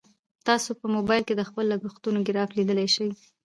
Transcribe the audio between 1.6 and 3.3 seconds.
لګښتونو ګراف لیدلی شئ.